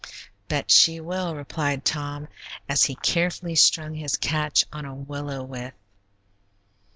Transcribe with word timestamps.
"Bet 0.47 0.71
she 0.71 0.99
will," 0.99 1.35
replied 1.35 1.85
Tom, 1.85 2.27
as 2.67 2.85
he 2.85 2.95
carefully 2.95 3.53
strung 3.53 3.93
his 3.93 4.17
catch 4.17 4.63
on 4.73 4.83
a 4.83 4.95
willow 4.95 5.43
withe. 5.43 5.73